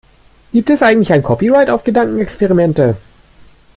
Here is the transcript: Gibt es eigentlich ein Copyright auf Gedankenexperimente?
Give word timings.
Gibt 0.51 0.71
es 0.71 0.81
eigentlich 0.81 1.13
ein 1.13 1.21
Copyright 1.21 1.69
auf 1.69 1.83
Gedankenexperimente? 1.83 2.97